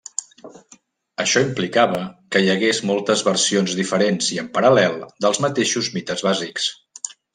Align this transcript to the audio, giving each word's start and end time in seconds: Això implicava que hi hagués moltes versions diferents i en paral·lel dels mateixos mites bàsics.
Això 1.23 1.41
implicava 1.47 1.99
que 2.35 2.41
hi 2.45 2.49
hagués 2.53 2.79
moltes 2.91 3.23
versions 3.27 3.75
diferents 3.81 4.31
i 4.37 4.41
en 4.45 4.49
paral·lel 4.57 4.97
dels 5.27 5.43
mateixos 5.47 5.91
mites 5.99 6.25
bàsics. 6.31 6.73